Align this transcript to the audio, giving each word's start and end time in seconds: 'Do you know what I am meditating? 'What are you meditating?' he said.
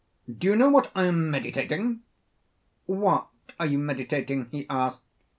'Do 0.27 0.47
you 0.47 0.55
know 0.55 0.67
what 0.67 0.91
I 0.95 1.05
am 1.05 1.29
meditating? 1.29 2.01
'What 2.87 3.27
are 3.59 3.67
you 3.67 3.77
meditating?' 3.77 4.49
he 4.49 4.65
said. 4.67 4.93